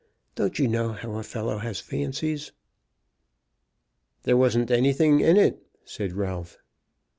[0.33, 2.53] Don't you know how a fellow has fancies?"
[4.23, 6.57] "There wasn't anything in it," said Ralph.